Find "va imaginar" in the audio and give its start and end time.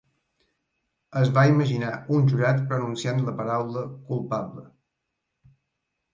1.35-1.91